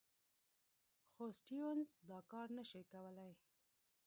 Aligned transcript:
خو 1.13 1.23
سټیونز 1.39 1.89
دا 2.09 2.19
کار 2.31 2.47
نه 2.57 2.63
شو 2.69 2.81
کولای. 2.91 3.31